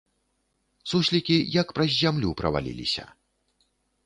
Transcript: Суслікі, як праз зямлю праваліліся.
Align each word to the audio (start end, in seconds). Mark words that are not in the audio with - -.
Суслікі, 0.93 1.37
як 1.57 1.67
праз 1.79 1.91
зямлю 2.01 2.29
праваліліся. 2.41 3.03